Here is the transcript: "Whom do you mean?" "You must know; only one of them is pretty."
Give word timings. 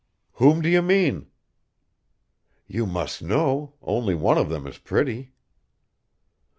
"Whom 0.41 0.63
do 0.63 0.67
you 0.69 0.81
mean?" 0.81 1.27
"You 2.65 2.87
must 2.87 3.21
know; 3.21 3.75
only 3.83 4.15
one 4.15 4.39
of 4.39 4.49
them 4.49 4.65
is 4.65 4.79
pretty." 4.79 5.33